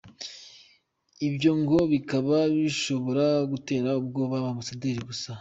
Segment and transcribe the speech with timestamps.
[1.27, 5.39] ibyo ngo bikaba bishobora gutera ubwoba Ambasaderi Gasana.